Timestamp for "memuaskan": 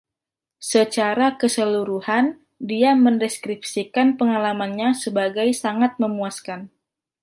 6.03-6.63